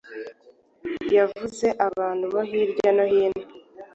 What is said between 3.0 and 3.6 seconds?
hino